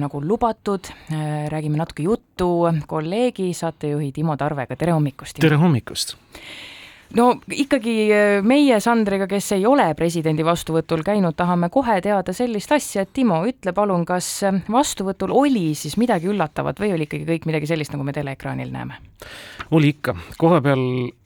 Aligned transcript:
nagu 0.00 0.22
lubatud, 0.24 0.90
äh, 1.12 1.46
räägime 1.52 1.80
natuke 1.80 2.04
juttu 2.06 2.50
kolleegi, 2.86 3.52
saatejuhi 3.54 4.12
Timo 4.16 4.36
Tarvega, 4.36 4.76
tere 4.76 4.96
hommikust! 4.96 5.40
tere 5.40 5.60
hommikust! 5.60 6.16
No 7.16 7.26
ikkagi 7.50 7.94
äh, 8.12 8.40
meie 8.46 8.78
Sandriga, 8.82 9.26
kes 9.30 9.52
ei 9.56 9.64
ole 9.66 9.88
presidendi 9.98 10.44
vastuvõtul 10.46 11.02
käinud, 11.06 11.34
tahame 11.38 11.70
kohe 11.72 11.98
teada 12.04 12.34
sellist 12.36 12.72
asja, 12.74 13.04
et 13.04 13.12
Timo, 13.16 13.40
ütle 13.48 13.74
palun, 13.76 14.04
kas 14.08 14.28
äh, 14.46 14.60
vastuvõtul 14.70 15.34
oli 15.34 15.70
siis 15.78 15.96
midagi 16.00 16.30
üllatavat 16.30 16.80
või 16.82 16.94
oli 16.96 17.08
ikkagi 17.08 17.26
kõik 17.28 17.48
midagi 17.50 17.70
sellist, 17.70 17.94
nagu 17.94 18.06
me 18.06 18.14
teleekraanil 18.16 18.70
näeme? 18.74 19.00
oli 19.70 19.92
ikka, 19.92 20.16
koha 20.40 20.58
peal 20.64 20.80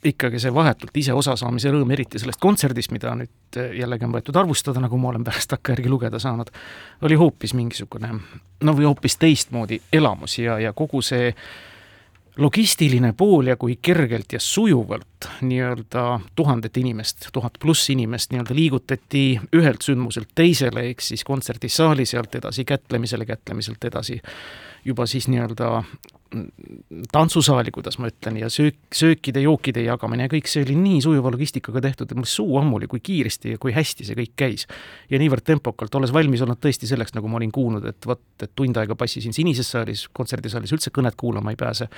ikkagi 0.04 0.40
see 0.42 0.52
vahetult 0.52 0.96
ise 1.00 1.14
osasaamise 1.16 1.70
rõõm, 1.72 1.92
eriti 1.94 2.20
sellest 2.20 2.42
kontserdist, 2.42 2.92
mida 2.94 3.14
nüüd 3.18 3.60
äh, 3.60 3.76
jällegi 3.80 4.08
on 4.08 4.16
võetud 4.16 4.40
arvustada, 4.40 4.82
nagu 4.84 4.98
ma 5.00 5.12
olen 5.12 5.24
pärast 5.26 5.52
takkajärgi 5.52 5.92
lugeda 5.92 6.20
saanud, 6.22 6.50
oli 7.04 7.20
hoopis 7.20 7.54
mingisugune 7.56 8.12
no 8.64 8.76
või 8.76 8.88
hoopis 8.88 9.18
teistmoodi 9.20 9.80
elamus 9.92 10.38
ja, 10.40 10.58
ja 10.62 10.72
kogu 10.76 11.02
see 11.04 11.32
logistiline 12.36 13.12
pool 13.16 13.46
ja 13.46 13.56
kui 13.56 13.78
kergelt 13.82 14.32
ja 14.32 14.40
sujuvalt. 14.40 15.28
Nii-öelda 15.40 16.20
tuhandet 16.36 16.76
inimest, 16.76 17.28
tuhat 17.32 17.58
pluss 17.62 17.90
inimest 17.90 18.32
nii-öelda 18.32 18.54
liigutati 18.54 19.24
ühelt 19.56 19.86
sündmuselt 19.86 20.34
teisele, 20.34 20.88
ehk 20.90 21.00
siis 21.00 21.24
kontserdisaali 21.24 22.06
sealt 22.06 22.34
edasi 22.34 22.64
kätlemisele, 22.64 23.26
kätlemiselt 23.26 23.84
edasi 23.84 24.20
juba 24.84 25.06
siis 25.06 25.28
nii-öelda 25.32 25.70
tantsusaali, 27.12 27.70
kuidas 27.70 27.98
ma 27.98 28.08
ütlen, 28.10 28.38
ja 28.40 28.48
söök, 28.50 28.76
söökide, 28.94 29.42
jookide 29.44 29.84
jagamine 29.84 30.26
ja 30.26 30.30
kõik 30.32 30.48
see 30.50 30.64
oli 30.64 30.76
nii 30.78 31.00
sujuva 31.04 31.30
logistikaga 31.34 31.82
tehtud, 31.84 32.10
et 32.10 32.18
mul 32.18 32.28
suu 32.28 32.58
ammu 32.60 32.78
oli, 32.78 32.88
kui 32.90 33.02
kiiresti 33.04 33.54
ja 33.54 33.60
kui 33.60 33.74
hästi 33.74 34.06
see 34.08 34.18
kõik 34.18 34.34
käis. 34.36 34.66
ja 35.10 35.18
niivõrd 35.20 35.44
tempokalt, 35.46 35.94
olles 35.94 36.12
valmis 36.14 36.42
olnud 36.44 36.58
tõesti 36.62 36.88
selleks, 36.90 37.14
nagu 37.14 37.28
ma 37.30 37.38
olin 37.38 37.52
kuulnud, 37.54 37.84
et 37.88 38.06
vot, 38.06 38.22
et 38.42 38.50
tund 38.56 38.76
aega 38.80 38.96
passisin 38.98 39.34
sinises 39.36 39.70
saalis, 39.70 40.06
kontserdisaalis 40.12 40.72
üldse 40.74 40.90
kõnet 40.94 41.16
kuulama 41.20 41.54
ei 41.54 41.60
pääse. 41.60 41.88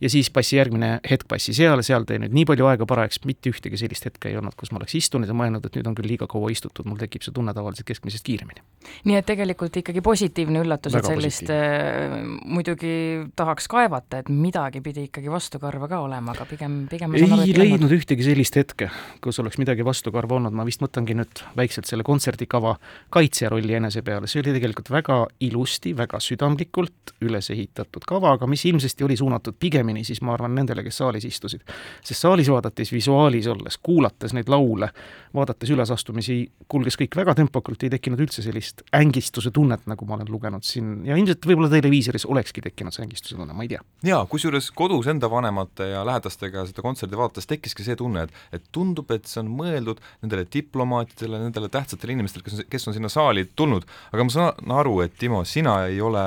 ja 0.00 0.10
siis 0.10 0.30
passi 0.30 0.56
järgmine 0.56 0.98
hetk 1.10 1.28
passi 1.28 1.54
seal, 1.56 1.82
seal 1.82 2.04
tõi 2.08 2.20
nüüd 2.24 2.34
nii 2.34 2.48
palju 2.48 2.68
aega 2.68 2.86
parajaks, 2.86 3.22
mitte 3.24 3.52
ühtegi 3.52 3.80
sellist 3.80 4.04
hetke 4.04 4.28
ei 4.28 4.36
olnud, 4.36 4.56
kus 4.58 4.72
ma 4.72 4.82
oleks 4.82 4.94
istunud 4.98 5.28
ja 5.28 5.36
mõelnud, 5.36 5.64
et 5.64 5.80
nüüd 5.80 5.88
on 5.88 5.96
küll 5.96 6.08
liiga 6.08 6.28
kaua 6.28 6.52
istutud, 6.52 6.86
mul 6.88 7.00
tekib 7.00 7.24
see 7.24 7.34
tunne 7.34 7.54
tavaliselt 7.54 7.88
keskmisest 7.88 8.26
kiiremini. 8.26 8.64
nii 9.08 9.16
et 9.16 9.26
tegelikult 9.26 9.76
ikkagi 9.80 10.04
positiivne 10.04 10.64
üllatus, 10.64 10.94
et 10.94 11.08
sellist 11.08 11.50
äh, 11.52 12.18
muidugi 12.44 12.94
tahaks 13.36 13.68
kaevata, 13.70 14.22
et 14.22 14.28
mida 14.32 14.58
midagi 14.58 14.82
pidi 14.82 15.04
ikkagi 15.06 15.30
vastukarva 15.30 15.86
ka 15.88 16.00
olema, 16.02 16.32
aga 16.34 16.44
pigem, 16.48 16.80
pigem 16.90 17.14
ei 17.14 17.24
aru, 17.26 17.44
leidnud 17.58 17.92
ühtegi 17.94 18.24
sellist 18.26 18.56
hetke, 18.58 18.88
kus 19.22 19.38
oleks 19.38 19.58
midagi 19.60 19.84
vastukarva 19.86 20.38
olnud, 20.38 20.54
ma 20.56 20.66
vist 20.66 20.82
mõtlengi 20.82 21.14
nüüd 21.16 21.42
väikselt 21.56 21.86
selle 21.88 22.04
kontserdikava 22.06 22.74
kaitsja 23.14 23.52
rolli 23.52 23.76
enese 23.78 24.02
peale, 24.02 24.26
see 24.26 24.42
oli 24.42 24.54
tegelikult 24.56 24.90
väga 24.90 25.20
ilusti, 25.46 25.94
väga 25.96 26.18
südamlikult 26.22 27.14
üles 27.24 27.50
ehitatud 27.54 28.06
kava, 28.08 28.34
aga 28.36 28.48
mis 28.50 28.64
ilmsesti 28.68 29.06
oli 29.06 29.16
suunatud 29.18 29.56
pigemini 29.60 30.04
siis 30.06 30.20
ma 30.26 30.34
arvan 30.34 30.56
nendele, 30.58 30.82
kes 30.86 30.98
saalis 31.02 31.28
istusid. 31.28 31.62
sest 32.02 32.26
saalis 32.26 32.50
vaadates, 32.50 32.92
visuaalis 32.92 33.46
olles, 33.52 33.78
kuulates 33.82 34.34
neid 34.34 34.50
laule, 34.50 34.90
vaadates 35.34 35.70
ülesastumisi, 35.70 36.40
kulges 36.68 36.98
kõik 36.98 37.16
väga 37.18 37.36
tempokalt, 37.38 37.82
ei 37.82 37.94
tekkinud 37.94 38.20
üldse 38.26 38.42
sellist 38.42 38.82
ängistuse 38.96 39.52
tunnet, 39.54 39.86
nagu 39.86 40.06
ma 40.08 40.18
olen 40.18 40.30
lugenud 40.32 40.66
siin. 40.66 41.04
Ja 41.06 41.16
ilmselt 41.16 41.46
võib-olla 41.46 41.70
televiisoris 41.72 42.17
olekski 42.26 42.62
tekkinud 42.64 42.94
see 42.94 43.04
ängistuse 43.06 43.36
tunne, 43.38 43.54
ma 43.54 43.66
ei 43.66 43.72
tea. 43.72 43.82
jaa, 44.06 44.24
kusjuures 44.30 44.70
kodus 44.76 45.08
enda 45.10 45.30
vanemate 45.30 45.90
ja 45.92 46.04
lähedastega 46.06 46.64
seda 46.68 46.84
kontserdi 46.84 47.18
vaadates 47.18 47.48
tekkiski 47.50 47.86
see 47.86 47.98
tunne, 47.98 48.26
et 48.26 48.58
et 48.58 48.68
tundub, 48.72 49.10
et 49.14 49.26
see 49.28 49.42
on 49.42 49.50
mõeldud 49.60 50.00
nendele 50.22 50.46
diplomaatidele, 50.52 51.42
nendele 51.46 51.70
tähtsatele 51.72 52.16
inimestele, 52.16 52.44
kes 52.46 52.58
on, 52.58 52.68
kes 52.70 52.88
on 52.88 52.96
sinna 52.96 53.10
saali 53.12 53.48
tulnud, 53.56 53.86
aga 54.12 54.24
ma 54.26 54.34
saan 54.34 54.78
aru, 54.80 55.00
et 55.04 55.18
Timo, 55.18 55.42
sina 55.48 55.80
ei 55.90 56.00
ole 56.00 56.24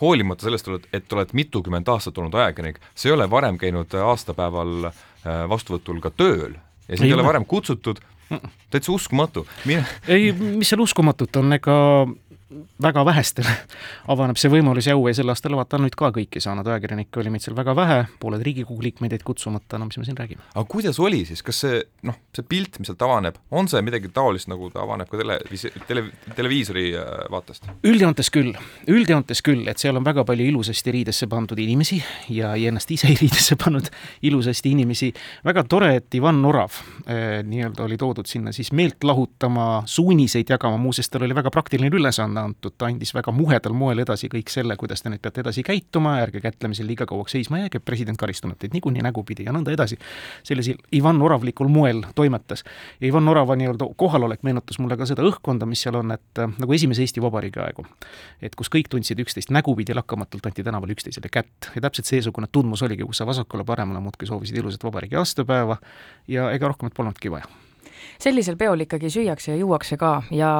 hoolimata 0.00 0.46
sellest, 0.46 0.70
et 0.96 1.12
oled 1.12 1.34
mitukümmend 1.36 1.88
aastat 1.92 2.18
olnud 2.18 2.34
ajakirjanik, 2.34 2.80
sa 2.94 3.10
ei 3.10 3.14
ole 3.16 3.26
varem 3.30 3.58
käinud 3.60 3.94
aastapäeval 4.06 4.90
äh, 4.90 5.44
vastuvõtul 5.50 6.00
ka 6.04 6.12
tööl 6.14 6.56
ja 6.88 6.96
sind 6.96 7.08
ei 7.08 7.14
ole 7.14 7.26
varem 7.26 7.44
kutsutud, 7.48 8.00
täitsa 8.70 8.92
uskumatu. 8.92 9.46
Ei, 10.08 10.30
mis 10.32 10.70
seal 10.70 10.82
uskumatut 10.84 11.36
on, 11.40 11.52
ega 11.58 11.76
väga 12.82 13.04
vähestele 13.06 13.52
avaneb 14.12 14.38
see 14.40 14.50
võimalus 14.52 14.88
ja 14.88 14.96
au 14.98 15.06
ja 15.08 15.14
sel 15.14 15.30
aastal 15.30 15.54
vaata 15.58 15.78
nüüd 15.78 15.94
ka 15.98 16.10
kõiki 16.14 16.42
saanud, 16.42 16.66
ajakirjanikke 16.66 17.22
oli 17.22 17.32
meid 17.34 17.44
seal 17.44 17.56
väga 17.58 17.74
vähe, 17.78 17.98
pooled 18.22 18.42
Riigikogu 18.46 18.82
liikmeid 18.82 19.14
jäid 19.14 19.24
kutsumata, 19.26 19.78
no 19.78 19.86
mis 19.86 19.98
me 20.00 20.06
siin 20.08 20.18
räägime. 20.18 20.42
aga 20.54 20.64
kuidas 20.70 20.98
oli 21.02 21.22
siis, 21.28 21.44
kas 21.46 21.62
see 21.64 21.82
noh, 22.06 22.16
see 22.34 22.46
pilt, 22.46 22.80
mis 22.80 22.90
sealt 22.90 23.04
avaneb, 23.06 23.38
on 23.54 23.68
see 23.70 23.82
midagi 23.86 24.10
taolist, 24.14 24.50
nagu 24.50 24.70
ta 24.74 24.82
avaneb 24.82 25.10
ka 25.10 25.20
tele, 25.20 25.38
tele, 25.88 26.04
televiisori 26.36 26.86
äh, 26.98 27.12
vaatest? 27.30 27.68
üldjoontes 27.86 28.32
küll, 28.34 28.52
üldjoontes 28.90 29.44
küll, 29.46 29.66
et 29.70 29.82
seal 29.82 30.00
on 30.00 30.06
väga 30.06 30.24
palju 30.28 30.48
ilusasti 30.50 30.94
riidesse 30.98 31.30
pandud 31.30 31.60
inimesi 31.62 32.00
ja, 32.34 32.54
ja 32.58 32.72
ennast 32.72 32.90
ise 32.90 33.12
riidesse 33.14 33.58
pannud 33.60 33.90
ilusasti 34.26 34.74
inimesi, 34.74 35.12
väga 35.46 35.64
tore, 35.70 35.92
et 36.00 36.18
Ivan 36.18 36.42
Orav 36.48 36.80
eh, 37.06 37.40
nii-öelda 37.46 37.86
oli 37.86 38.00
toodud 38.00 38.26
sinna 38.30 38.54
siis 38.56 38.72
meelt 38.76 39.04
lahutama, 39.06 39.84
suuniseid 39.86 40.50
jagama, 40.50 40.80
muuseas 40.80 41.10
tal 41.10 41.26
oli 41.26 41.36
väga 41.36 41.52
praktiline 41.54 41.90
ülesanne, 41.94 42.39
ülesanne 42.40 42.50
antud, 42.50 42.74
ta 42.78 42.86
andis 42.86 43.12
väga 43.14 43.32
muhedal 43.32 43.74
moel 43.74 44.00
edasi 44.00 44.28
kõik 44.28 44.50
selle, 44.50 44.76
kuidas 44.76 45.02
te 45.02 45.10
nüüd 45.10 45.20
peate 45.20 45.40
edasi 45.40 45.62
käituma, 45.62 46.18
ärge 46.22 46.40
kätlemisel 46.40 46.86
liiga 46.86 47.06
kauaks 47.06 47.32
seisma 47.32 47.60
jääge, 47.60 47.80
president 47.80 48.18
karistab 48.18 48.56
teid 48.58 48.72
niikuinii 48.74 49.02
nägupidi 49.02 49.44
ja 49.44 49.52
nõnda 49.52 49.72
edasi. 49.72 49.98
sellisel 50.42 50.76
Ivan 50.92 51.20
Oravlikul 51.22 51.68
moel 51.68 52.02
toimetas. 52.14 52.64
ja 53.00 53.08
Ivan 53.08 53.28
Orava 53.28 53.56
nii-öelda 53.56 53.88
kohalolek 53.96 54.42
meenutas 54.42 54.78
mulle 54.78 54.96
ka 54.96 55.06
seda 55.06 55.22
õhkkonda, 55.22 55.66
mis 55.66 55.82
seal 55.82 55.96
on, 55.96 56.12
et 56.12 56.38
äh, 56.38 56.50
nagu 56.58 56.72
esimese 56.72 57.02
Eesti 57.02 57.22
Vabariigi 57.22 57.60
aegu. 57.60 57.86
et 58.42 58.54
kus 58.54 58.68
kõik 58.68 58.88
tundsid 58.88 59.18
üksteist 59.18 59.50
nägupidi, 59.50 59.94
lakkamatult 59.94 60.46
anti 60.46 60.62
tänaval 60.62 60.90
üksteisele 60.90 61.28
kätt 61.30 61.70
ja 61.74 61.80
täpselt 61.80 62.06
seesugune 62.06 62.46
tundmus 62.52 62.82
oligi, 62.82 63.02
kus 63.02 63.18
sa 63.18 63.26
vasakule-paremale 63.26 64.00
muudkui 64.00 64.26
soovisid 64.26 64.56
ilusat 64.56 64.84
vabariigi 64.84 65.16
aastapäeva 65.16 65.76
ja 66.28 66.50
ega 66.50 66.68
rohkemat 66.68 66.94
polnudki 66.94 67.30
vaja 67.30 67.44
sellisel 68.20 68.56
peol 68.56 68.80
ikkagi 68.84 69.10
süüakse 69.10 69.52
ja 69.52 69.56
juuakse 69.60 69.96
ka 70.00 70.22
ja 70.30 70.52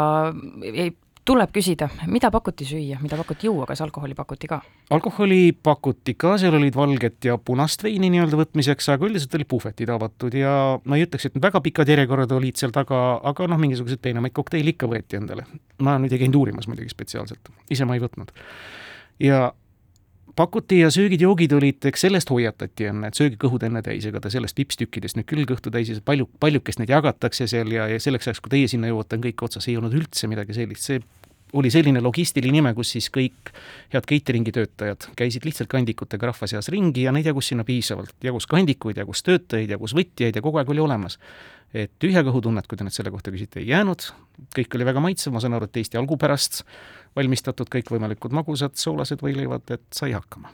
ei 0.62 0.92
tuleb 1.24 1.52
küsida, 1.52 1.88
mida 2.10 2.30
pakuti 2.32 2.64
süüa, 2.66 2.98
mida 3.02 3.18
pakuti 3.20 3.48
juua, 3.48 3.66
kas 3.68 3.82
alkoholi 3.84 4.16
pakuti 4.18 4.48
ka? 4.50 4.60
alkoholi 4.90 5.52
pakuti 5.52 6.14
ka, 6.18 6.36
seal 6.40 6.56
olid 6.58 6.76
valget 6.76 7.28
ja 7.28 7.36
punast 7.38 7.84
veini 7.84 8.10
nii-öelda 8.14 8.38
võtmiseks, 8.40 8.90
aga 8.94 9.08
üldiselt 9.08 9.36
olid 9.38 9.50
puhvetid 9.50 9.92
avatud 9.92 10.34
ja 10.38 10.54
ma 10.84 10.98
ei 10.98 11.06
ütleks, 11.06 11.28
et 11.28 11.38
väga 11.42 11.62
pikad 11.64 11.92
järjekorrad 11.92 12.32
olid 12.36 12.60
seal 12.60 12.74
taga, 12.74 13.20
aga 13.30 13.48
noh, 13.50 13.60
mingisuguseid 13.60 14.02
peenemaid 14.02 14.34
kokteile 14.36 14.74
ikka 14.74 14.88
võeti 14.90 15.20
endale. 15.20 15.46
ma 15.80 15.98
nüüd 16.00 16.12
ei 16.16 16.24
käinud 16.24 16.40
uurimas 16.40 16.68
muidugi 16.70 16.92
spetsiaalselt, 16.92 17.52
ise 17.70 17.88
ma 17.88 17.98
ei 17.98 18.04
võtnud. 18.04 18.32
ja 19.20 19.50
pakuti 20.36 20.80
ja 20.80 20.90
söögid-joogid 20.94 21.52
olid, 21.56 21.84
eks 21.90 22.04
sellest 22.06 22.30
hoiatati 22.30 22.90
enne, 22.90 23.10
et 23.10 23.18
sööge 23.18 23.38
kõhud 23.40 23.64
enne 23.66 23.82
täis, 23.86 24.06
ega 24.08 24.22
te 24.22 24.32
sellest 24.32 24.58
vipstükkidest 24.58 25.18
nüüd 25.18 25.28
küll 25.30 25.46
kõhtu 25.48 25.72
täis 25.74 25.90
ei 25.90 25.98
saa, 25.98 26.06
palju, 26.06 26.28
paljukest 26.42 26.82
neid 26.82 26.92
jagatakse 26.92 27.48
seal 27.50 27.72
ja, 27.74 27.88
ja 27.90 28.00
selleks 28.02 28.30
ajaks, 28.30 28.42
kui 28.44 28.52
teie 28.54 28.68
sinna 28.70 28.90
jõuate, 28.90 29.18
on 29.18 29.24
kõik 29.26 29.44
otsas, 29.46 29.68
ei 29.68 29.76
olnud 29.80 29.96
üldse 29.96 30.30
midagi 30.30 30.56
sellist, 30.56 30.86
see 30.86 31.02
oli 31.52 31.70
selline 31.70 32.02
logistiline 32.02 32.58
nime, 32.58 32.72
kus 32.76 32.94
siis 32.96 33.10
kõik 33.12 33.52
head 33.92 34.06
catering'i 34.08 34.52
töötajad 34.54 35.08
käisid 35.18 35.46
lihtsalt 35.48 35.70
kandikutega 35.72 36.30
rahva 36.30 36.48
seas 36.50 36.70
ringi 36.72 37.06
ja 37.06 37.14
neid 37.14 37.26
jagus 37.26 37.50
sinna 37.52 37.64
piisavalt, 37.66 38.14
jagus 38.24 38.46
kandikuid, 38.50 39.00
jagus 39.02 39.24
töötajaid, 39.26 39.70
jagus 39.76 39.94
võtjaid 39.96 40.38
ja 40.38 40.44
kogu 40.44 40.60
aeg 40.60 40.70
oli 40.74 40.84
olemas. 40.84 41.18
et 41.74 41.92
tühja 42.02 42.24
kõhutunnet, 42.26 42.66
kui 42.66 42.78
te 42.78 42.82
nüüd 42.82 42.94
selle 42.94 43.12
kohta 43.14 43.30
küsite, 43.30 43.60
ei 43.60 43.68
jäänud, 43.68 44.08
kõik 44.56 44.74
oli 44.74 44.88
väga 44.88 45.00
maitsev, 45.04 45.32
ma 45.32 45.42
saan 45.42 45.54
aru, 45.54 45.68
et 45.70 45.76
Eesti 45.78 46.00
algupärast 46.00 46.64
valmistatud 47.14 47.70
kõikvõimalikud 47.70 48.34
magusad, 48.34 48.74
soolased 48.74 49.22
võileivad, 49.22 49.70
et 49.70 49.86
sai 49.94 50.10
hakkama 50.16 50.50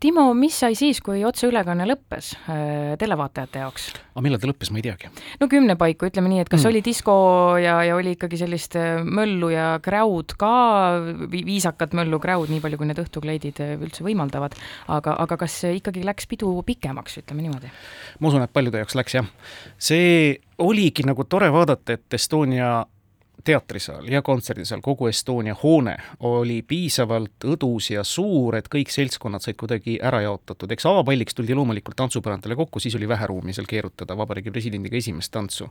Timo, 0.00 0.30
mis 0.32 0.56
sai 0.56 0.72
siis, 0.72 1.02
kui 1.04 1.20
otseülekanne 1.28 1.84
lõppes 1.84 2.30
äh, 2.48 2.94
televaatajate 2.96 3.60
jaoks? 3.60 3.90
aga 4.14 4.22
millal 4.24 4.40
ta 4.40 4.48
lõppes, 4.48 4.70
ma 4.72 4.80
ei 4.80 4.86
teagi. 4.86 5.10
no 5.42 5.48
kümne 5.52 5.76
paiku, 5.76 6.08
ütleme 6.08 6.30
nii, 6.32 6.40
et 6.46 6.48
kas 6.48 6.62
mm. 6.62 6.70
oli 6.70 6.80
disko 6.86 7.16
ja, 7.60 7.74
ja 7.84 7.98
oli 7.98 8.14
ikkagi 8.16 8.40
sellist 8.40 8.78
äh, 8.80 9.04
möllu 9.04 9.50
ja 9.52 9.66
kräud 9.84 10.32
ka, 10.40 10.54
viisakat 11.28 11.92
möllu, 11.98 12.16
kräud, 12.22 12.48
nii 12.52 12.64
palju, 12.64 12.80
kui 12.80 12.88
need 12.88 13.02
õhtukleidid 13.04 13.60
äh, 13.66 13.74
üldse 13.76 14.06
võimaldavad, 14.06 14.56
aga, 14.96 15.18
aga 15.26 15.40
kas 15.44 15.58
ikkagi 15.68 16.06
läks 16.08 16.30
pidu 16.30 16.54
pikemaks, 16.64 17.20
ütleme 17.20 17.44
niimoodi? 17.44 17.68
ma 18.16 18.32
usun, 18.32 18.48
et 18.48 18.56
paljude 18.56 18.80
jaoks 18.80 18.96
läks 18.96 19.20
jah. 19.20 19.28
see 19.76 20.38
oligi 20.64 21.04
nagu 21.04 21.28
tore 21.28 21.52
vaadata, 21.52 22.00
et 22.00 22.16
Estonia 22.16 22.78
teatrisaal 23.46 24.08
ja 24.10 24.22
kontserdisaal, 24.26 24.80
kogu 24.82 25.06
Estonia 25.10 25.54
hoone 25.62 25.94
oli 26.26 26.58
piisavalt 26.66 27.46
õdus 27.46 27.90
ja 27.92 28.02
suur, 28.06 28.56
et 28.58 28.68
kõik 28.72 28.90
seltskonnad 28.92 29.44
said 29.44 29.58
kuidagi 29.60 29.96
ära 30.02 30.22
jaotatud, 30.24 30.70
eks 30.72 30.88
avapalliks 30.90 31.36
tuldi 31.36 31.54
loomulikult 31.56 31.96
tantsupõrandale 31.98 32.56
kokku, 32.58 32.82
siis 32.82 32.96
oli 32.98 33.08
vähe 33.08 33.28
ruumi 33.30 33.54
seal 33.56 33.68
keerutada 33.70 34.16
vabariigi 34.18 34.52
presidendiga 34.54 34.98
esimest 34.98 35.32
tantsu. 35.34 35.68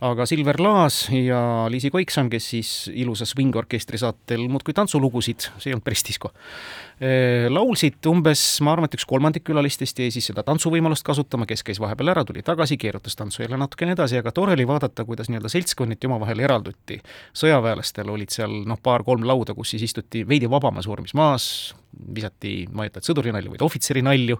aga 0.00 0.26
Silver 0.26 0.58
Laas 0.60 1.04
ja 1.14 1.66
Liisi 1.70 1.90
Koikson, 1.90 2.30
kes 2.32 2.48
siis 2.54 2.72
ilusa 2.92 3.26
swing-orkestri 3.28 4.00
saatel 4.02 4.48
muudkui 4.50 4.74
tantsulugusid, 4.74 5.46
see 5.58 5.70
ei 5.70 5.76
olnud 5.76 5.86
päris 5.86 6.04
disko, 6.08 6.32
eh, 7.00 7.46
laulsid 7.50 8.02
umbes, 8.10 8.42
ma 8.66 8.74
arvan, 8.74 8.90
et 8.90 8.98
üks 8.98 9.06
kolmandik 9.06 9.46
külalistest 9.46 10.02
jäi 10.02 10.10
siis 10.14 10.30
seda 10.32 10.42
tantsuvõimalust 10.46 11.06
kasutama, 11.06 11.46
kes 11.46 11.62
käis 11.62 11.80
vahepeal 11.82 12.14
ära, 12.16 12.26
tuli 12.26 12.42
tagasi, 12.42 12.80
keerutas 12.80 13.16
tantsu 13.18 13.44
jälle 13.44 13.60
natukene 13.60 13.94
edasi, 13.94 14.18
aga 14.18 14.34
tore 14.34 14.56
oli 14.58 14.66
vaadata, 14.66 15.06
kuidas 15.06 15.30
nii-öelda 15.30 15.52
seltskonniti 15.52 16.10
omavahel 16.10 16.42
eralduti 16.42 16.98
sõjaväelastel 17.36 18.10
olid 18.12 18.32
seal 18.34 18.62
noh, 18.68 18.80
paar-kolm 18.82 19.26
lauda, 19.28 19.54
kus 19.54 19.74
siis 19.74 19.86
istuti 19.88 20.24
veidi 20.28 20.50
vabamas 20.50 20.88
vormis 20.88 21.14
maas, 21.18 21.46
visati, 21.92 22.52
ma 22.72 22.86
ei 22.86 22.90
ütle, 22.90 23.02
et 23.02 23.08
sõdurinalju, 23.08 23.52
vaid 23.52 23.64
ohvitserinalju, 23.66 24.38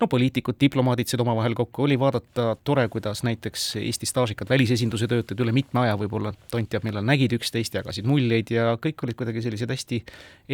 no 0.00 0.08
poliitikud, 0.10 0.56
diplomaadid 0.60 1.10
said 1.10 1.22
omavahel 1.24 1.56
kokku, 1.58 1.86
oli 1.86 1.98
vaadata 1.98 2.52
tore, 2.64 2.86
kuidas 2.92 3.24
näiteks 3.26 3.66
Eesti 3.82 4.08
staažikad 4.08 4.50
välisesinduse 4.52 5.08
töötajad 5.10 5.42
üle 5.44 5.54
mitme 5.56 5.82
aja 5.84 5.96
võib-olla, 5.98 6.34
tont 6.52 6.70
teab, 6.70 6.86
millal 6.86 7.06
nägid 7.06 7.34
üksteist, 7.38 7.74
jagasid 7.78 8.08
muljeid 8.08 8.54
ja 8.54 8.72
kõik 8.82 9.02
olid 9.06 9.18
kuidagi 9.18 9.42
sellised 9.44 9.74
hästi 9.74 10.02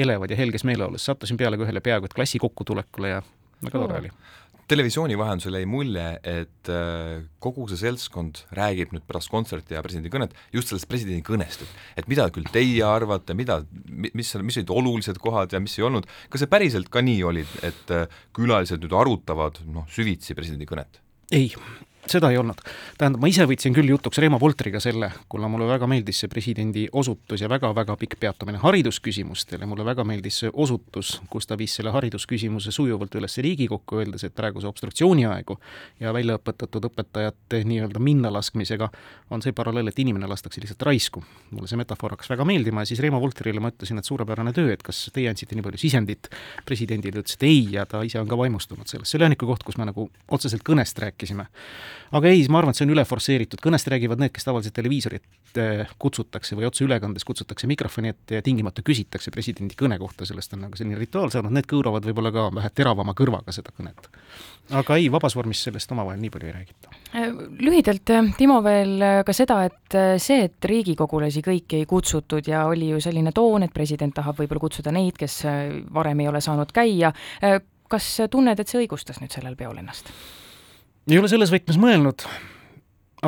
elevad 0.06 0.32
ja 0.32 0.40
helges 0.40 0.64
meeleolus, 0.68 1.04
sattusin 1.08 1.40
peale 1.40 1.60
ka 1.60 1.68
ühele 1.68 1.84
peaaegu 1.84 2.08
et 2.08 2.16
klassi 2.16 2.40
kokkutulekule 2.42 3.12
ja 3.16 3.22
väga 3.64 3.84
tore 3.84 4.02
oli 4.02 4.12
televisiooni 4.68 5.16
vahendusel 5.18 5.56
jäi 5.58 5.66
mulje, 5.68 6.06
et 6.28 6.70
äh, 6.72 7.24
kogu 7.42 7.66
see 7.70 7.80
seltskond 7.80 8.42
räägib 8.56 8.92
nüüd 8.94 9.06
pärast 9.08 9.32
kontserti 9.32 9.76
ja 9.76 9.82
presidendi 9.84 10.12
kõnet 10.12 10.36
just 10.54 10.72
sellest 10.72 10.88
presidendi 10.90 11.24
kõnest, 11.26 11.64
et 11.64 12.02
et 12.02 12.10
mida 12.10 12.28
küll 12.34 12.48
teie 12.52 12.84
arvate, 12.86 13.36
mida, 13.38 13.60
mis, 13.88 14.34
mis 14.44 14.60
olid 14.60 14.72
olulised 14.74 15.20
kohad 15.22 15.54
ja 15.54 15.60
mis 15.62 15.78
ei 15.78 15.86
olnud, 15.88 16.08
kas 16.28 16.44
see 16.44 16.52
päriselt 16.52 16.92
ka 16.92 17.02
nii 17.04 17.24
oli, 17.30 17.44
et 17.66 17.94
äh, 17.94 18.20
külalised 18.36 18.84
nüüd 18.84 18.96
arutavad 18.96 19.62
noh, 19.68 19.88
süvitsi 19.92 20.36
presidendi 20.38 20.68
kõnet? 20.68 21.00
ei, 21.34 21.50
seda 22.12 22.30
ei 22.32 22.38
olnud. 22.40 22.60
tähendab, 22.98 23.20
ma 23.22 23.28
ise 23.30 23.46
võtsin 23.48 23.74
küll 23.76 23.90
jutuks 23.92 24.18
Reimo 24.18 24.38
Voltriga 24.40 24.80
selle, 24.80 25.10
kuna 25.28 25.48
mulle 25.48 25.68
väga 25.68 25.86
meeldis 25.90 26.22
see 26.22 26.30
presidendi 26.32 26.86
osutus 26.92 27.42
ja 27.42 27.48
väga-väga 27.50 27.96
pikk 28.00 28.18
peatumine 28.20 28.60
haridusküsimustel 28.62 29.62
ja 29.64 29.68
mulle 29.70 29.84
väga 29.84 30.04
meeldis 30.08 30.40
see 30.42 30.50
osutus, 30.52 31.18
kus 31.30 31.46
ta 31.46 31.58
viis 31.58 31.74
selle 31.78 31.92
haridusküsimuse 31.94 32.72
sujuvalt 32.74 33.14
üles 33.20 33.38
Riigikokku, 33.38 34.00
öeldes, 34.02 34.24
et 34.24 34.34
praeguse 34.34 34.68
obstruktsiooniaegu 34.70 35.58
ja 36.00 36.12
väljaõpetatud 36.14 36.88
õpetajate 36.90 37.62
nii-öelda 37.68 38.02
minnalaskmisega 38.02 38.90
on 39.30 39.44
see 39.44 39.52
paralleel, 39.56 39.90
et 39.90 39.98
inimene 39.98 40.28
lastakse 40.30 40.62
lihtsalt 40.62 40.82
raisku. 40.88 41.22
mulle 41.50 41.68
see 41.68 41.78
metafoor 41.80 42.16
hakkas 42.16 42.30
väga 42.30 42.44
meeldima 42.48 42.82
ja 42.82 42.90
siis 42.92 43.00
Reimo 43.00 43.20
Voltrile 43.20 43.60
ma 43.60 43.72
ütlesin, 43.72 43.98
et 43.98 44.08
suurepärane 44.08 44.52
töö, 44.56 44.72
et 44.72 44.82
kas 44.82 45.08
teie 45.14 45.28
andsite 45.30 45.56
nii 45.56 45.64
palju 45.64 45.80
sisendit 45.80 46.30
presidendile, 46.66 47.22
ütles, 47.22 47.38
et 47.38 47.46
ei 47.48 47.64
ja 47.72 47.86
ta 47.86 48.02
ise 48.06 48.20
on 48.20 48.28
ka 48.28 48.38
vaimustunud 48.38 48.88
sellest, 48.88 49.12
see 49.12 49.20
oli 49.20 49.28
ainuke 49.28 49.46
koht, 49.48 49.64
kus 49.66 49.78
me 49.80 49.88
nagu 49.88 50.08
otseselt 50.34 50.64
kõnest 50.66 50.98
rääkisime 51.02 51.48
aga 52.12 52.30
ei, 52.30 52.44
ma 52.48 52.60
arvan, 52.62 52.74
et 52.74 52.80
see 52.80 52.86
on 52.86 52.94
üle 52.94 53.04
forsseeritud, 53.08 53.60
kõnest 53.62 53.88
räägivad 53.92 54.20
need, 54.22 54.32
kes 54.34 54.46
tavaliselt 54.48 54.76
televiisorit 54.76 55.60
eh, 55.60 55.90
kutsutakse 56.00 56.56
või 56.58 56.68
otseülekandes 56.68 57.26
kutsutakse 57.28 57.68
mikrofoni 57.70 58.12
ette 58.12 58.38
ja 58.38 58.44
tingimata 58.44 58.84
küsitakse 58.86 59.32
presidendi 59.34 59.76
kõne 59.78 59.98
kohta, 60.00 60.26
sellest 60.28 60.54
on 60.56 60.64
nagu 60.66 60.78
selline 60.78 60.98
rituaal 61.00 61.32
saanud, 61.34 61.54
need 61.54 61.68
kõõravad 61.70 62.08
võib-olla 62.08 62.32
ka 62.34 62.48
vähe 62.60 62.72
teravama 62.74 63.14
kõrvaga 63.18 63.54
seda 63.54 63.74
kõnet. 63.76 64.08
aga 64.78 64.96
ei, 65.00 65.08
vabas 65.12 65.36
vormis 65.36 65.62
sellest 65.64 65.92
omavahel 65.92 66.20
nii 66.22 66.32
palju 66.32 66.48
ei 66.50 66.56
räägita. 66.56 66.92
Äh, 67.14 67.30
lühidalt, 67.64 68.10
äh, 68.10 68.32
Timo, 68.36 68.60
veel 68.64 69.00
äh, 69.02 69.22
ka 69.24 69.32
seda, 69.36 69.62
et 69.68 69.98
see, 70.20 70.42
et 70.48 70.64
riigikogulasi 70.72 71.42
kõiki 71.44 71.82
ei 71.82 71.88
kutsutud 71.88 72.48
ja 72.48 72.66
oli 72.68 72.92
ju 72.92 73.00
selline 73.00 73.32
toon, 73.36 73.64
et 73.64 73.74
president 73.74 74.14
tahab 74.14 74.36
võib-olla 74.40 74.66
kutsuda 74.66 74.92
neid, 74.94 75.16
kes 75.18 75.40
varem 75.94 76.20
ei 76.20 76.28
ole 76.28 76.40
saanud 76.44 76.72
käia, 76.74 77.12
kas 77.88 78.10
tunned, 78.30 78.60
et 78.60 78.68
see 78.68 78.82
õigustas 78.82 79.22
nüüd 79.22 79.32
sellel 79.32 79.56
peol 79.56 79.80
ennast? 79.80 80.12
Ei 81.08 81.18
ole 81.18 81.28
selles 81.30 81.48
võtmes 81.52 81.78
mõelnud, 81.80 82.24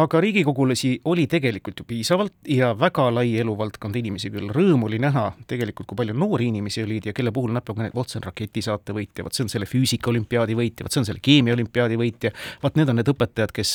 aga 0.00 0.20
riigikogulasi 0.22 0.90
oli 1.10 1.24
tegelikult 1.30 1.80
ju 1.80 1.86
piisavalt 1.88 2.34
ja 2.52 2.70
väga 2.78 3.06
lai 3.14 3.32
eluvaldkond 3.40 3.96
inimesi 3.96 4.28
küll, 4.30 4.50
rõõm 4.52 4.84
oli 4.86 5.00
näha 5.02 5.24
tegelikult, 5.50 5.88
kui 5.88 5.98
palju 5.98 6.14
noori 6.14 6.50
inimesi 6.50 6.84
olid 6.84 7.08
ja 7.08 7.14
kelle 7.16 7.32
puhul 7.34 7.54
näpuga 7.56 7.82
näidati, 7.82 7.96
vot 7.96 8.12
see 8.12 8.20
on 8.20 8.26
raketisaate 8.28 8.94
võitja, 8.96 9.24
vot 9.24 9.36
see 9.36 9.46
on 9.46 9.52
selle 9.54 9.68
füüsikaolümpiaadi 9.70 10.58
võitja, 10.60 10.86
vot 10.86 10.94
see 10.94 11.02
on 11.02 11.08
selle 11.08 11.24
keemiaolümpiaadi 11.24 11.98
võitja, 12.02 12.34
vot 12.62 12.76
need 12.78 12.92
on 12.92 13.00
need 13.00 13.10
õpetajad, 13.14 13.56
kes 13.56 13.74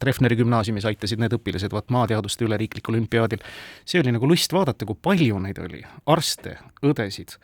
Treffneri 0.00 0.38
gümnaasiumis 0.38 0.86
aitasid 0.88 1.20
need 1.20 1.34
õpilased, 1.36 1.74
vot 1.74 1.90
maateaduste 1.92 2.46
üleriiklikul 2.46 2.96
olümpiaadil. 2.96 3.42
see 3.84 4.00
oli 4.00 4.14
nagu 4.14 4.30
lust 4.30 4.54
vaadata, 4.54 4.86
kui 4.86 4.96
palju 5.02 5.42
neid 5.42 5.58
oli, 5.58 5.82
arste, 6.06 6.56
õdesid 6.86 7.36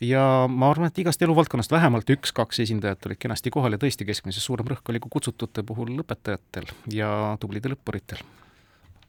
ja 0.00 0.22
ma 0.48 0.70
arvan, 0.70 0.88
et 0.90 0.98
igast 1.02 1.22
eluvaldkonnast 1.22 1.72
vähemalt 1.72 2.10
üks-kaks 2.14 2.62
esindajat 2.64 3.06
olid 3.06 3.20
kenasti 3.20 3.52
kohal 3.52 3.76
ja 3.76 3.80
tõesti 3.80 4.06
keskmisest 4.08 4.46
suurem 4.46 4.70
rõhk 4.72 4.92
oli 4.92 5.00
kui 5.02 5.12
kutsutute 5.18 5.64
puhul 5.66 5.92
õpetajatel 6.02 6.70
ja 6.94 7.10
tublidel 7.40 7.76
õppuritel. 7.76 8.22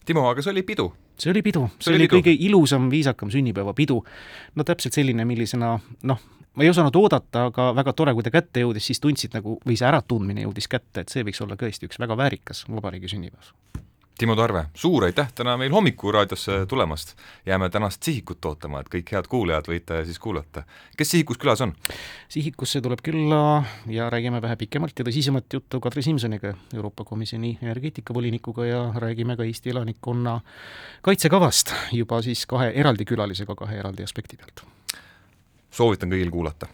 Timo, 0.05 0.25
aga 0.29 0.43
see 0.43 0.53
oli 0.53 0.65
pidu? 0.67 0.91
see 1.21 1.29
oli 1.29 1.43
pidu, 1.45 1.67
see 1.77 1.93
oli 1.93 2.07
pidu. 2.07 2.17
kõige 2.17 2.33
ilusam, 2.47 2.89
viisakam 2.89 3.29
sünnipäevapidu. 3.29 3.99
no 4.55 4.63
täpselt 4.65 4.97
selline, 4.97 5.25
millisena 5.25 5.75
noh, 6.09 6.23
ma 6.55 6.65
ei 6.65 6.71
osanud 6.71 6.95
oodata, 6.97 7.45
aga 7.51 7.69
väga 7.77 7.93
tore, 7.93 8.15
kui 8.17 8.25
ta 8.25 8.33
kätte 8.33 8.65
jõudis, 8.65 8.89
siis 8.89 8.99
tundsid 8.99 9.37
nagu, 9.37 9.59
või 9.65 9.77
see 9.77 9.87
äratundmine 9.87 10.47
jõudis 10.47 10.67
kätte, 10.71 11.05
et 11.05 11.13
see 11.13 11.23
võiks 11.27 11.43
olla 11.45 11.59
tõesti 11.59 11.87
üks 11.87 12.01
väga 12.01 12.17
väärikas 12.17 12.65
vabariigi 12.71 13.13
sünnipäev 13.13 13.53
Timo 14.21 14.35
Tarve, 14.37 14.67
suur 14.77 15.07
aitäh 15.07 15.31
täna 15.33 15.55
meil 15.57 15.71
Hommikuraadiosse 15.73 16.65
tulemast. 16.69 17.15
jääme 17.45 17.69
tänast 17.69 18.03
Sihikut 18.03 18.45
ootama, 18.45 18.79
et 18.79 18.89
kõik 18.93 19.07
head 19.11 19.25
kuulajad 19.27 19.65
võite 19.65 20.03
siis 20.05 20.19
kuulata. 20.19 20.61
kes 20.97 21.11
Sihikus 21.11 21.39
külas 21.41 21.61
on? 21.65 21.73
Sihikusse 22.29 22.81
tuleb 22.81 23.01
külla 23.01 23.63
ja 23.89 24.09
räägime 24.13 24.41
vähe 24.41 24.55
pikemalt 24.55 24.99
ja 24.99 25.05
tõsisemat 25.05 25.53
juttu 25.53 25.79
Kadri 25.79 26.03
Simsoniga, 26.05 26.53
Euroopa 26.73 27.03
Komisjoni 27.03 27.57
energeetikavolinikuga 27.61 28.65
ja 28.65 28.81
räägime 28.95 29.37
ka 29.37 29.43
Eesti 29.43 29.73
elanikkonna 29.73 30.39
kaitsekavast 31.01 31.73
juba 31.91 32.21
siis 32.21 32.45
kahe 32.45 32.69
eraldi 32.75 33.05
külalisega 33.05 33.55
kahe 33.55 33.79
eraldi 33.79 34.03
aspekti 34.03 34.37
pealt. 34.37 34.61
soovitan 35.71 36.13
kõigil 36.13 36.29
kuulata 36.29 36.69